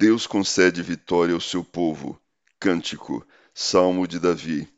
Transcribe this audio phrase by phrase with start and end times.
[0.00, 2.16] Deus concede vitória ao seu povo.
[2.60, 4.68] Cântico, Salmo de Davi.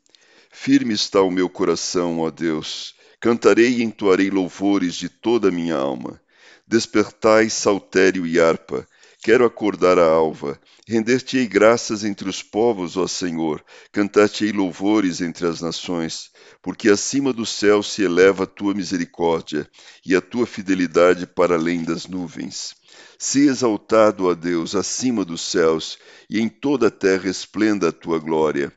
[0.51, 2.95] Firme está o meu coração, ó Deus.
[3.19, 6.19] Cantarei e entoarei louvores de toda a minha alma.
[6.65, 8.87] Despertai saltério e harpa.
[9.23, 10.59] Quero acordar a alva.
[10.87, 13.63] Render-te-ei graças entre os povos, ó Senhor.
[13.91, 16.31] Cantar-te-ei louvores entre as nações.
[16.59, 19.69] Porque acima do céu se eleva a tua misericórdia
[20.03, 22.73] e a tua fidelidade para além das nuvens.
[23.19, 28.17] Se exaltado, ó Deus, acima dos céus, e em toda a terra esplenda a tua
[28.17, 28.73] glória.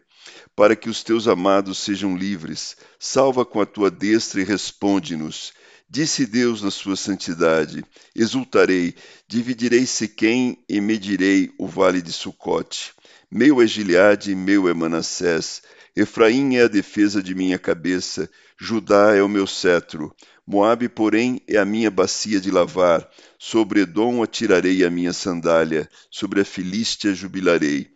[0.54, 5.54] Para que os teus amados sejam livres, salva com a tua destra e responde-nos.
[5.94, 7.84] Disse Deus na sua santidade:
[8.16, 8.96] Exultarei,
[9.28, 12.92] dividirei Siquém e medirei o vale de Sucote.
[13.30, 15.62] Meu é Gileade, meu é Manassés.
[15.94, 18.28] Efraim é a defesa de minha cabeça,
[18.60, 20.12] Judá é o meu cetro.
[20.44, 23.08] Moabe, porém, é a minha bacia de lavar.
[23.38, 27.88] Sobre Edom atirarei a minha sandália, sobre a Filístia jubilarei.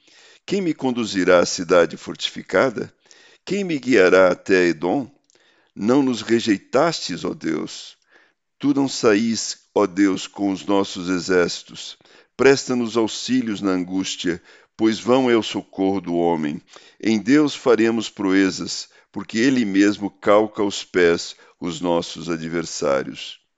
[0.46, 2.94] Quem me conduzirá à cidade fortificada?
[3.44, 5.17] Quem me guiará até Edom?
[5.80, 7.96] Não nos rejeitastes, ó Deus.
[8.58, 11.96] Tu não saís, ó Deus, com os nossos exércitos.
[12.36, 14.42] Presta-nos auxílios na angústia,
[14.76, 16.60] pois vão é o socorro do homem.
[17.00, 23.38] Em Deus faremos proezas, porque Ele mesmo calca aos pés os nossos adversários.